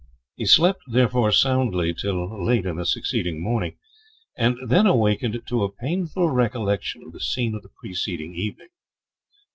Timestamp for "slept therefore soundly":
0.47-1.93